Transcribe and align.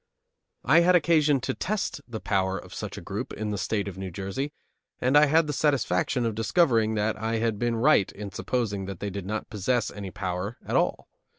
I 0.65 0.79
had 0.79 0.95
occasion 0.95 1.41
to 1.41 1.53
test 1.53 2.01
the 2.07 2.19
power 2.19 2.57
of 2.57 2.73
such 2.73 2.97
a 2.97 3.01
group 3.05 3.31
in 3.33 3.51
the 3.51 3.57
State 3.59 3.87
of 3.87 3.99
New 3.99 4.09
Jersey, 4.09 4.51
and 4.99 5.15
I 5.15 5.27
had 5.27 5.45
the 5.45 5.53
satisfaction 5.53 6.25
of 6.25 6.33
discovering 6.33 6.95
that 6.95 7.15
I 7.21 7.35
had 7.35 7.59
been 7.59 7.75
right 7.75 8.11
in 8.11 8.31
supposing 8.31 8.85
that 8.85 8.99
they 8.99 9.11
did 9.11 9.27
not 9.27 9.51
possess 9.51 9.91
any 9.91 10.09
power 10.09 10.57
at 10.65 10.75
all. 10.75 11.07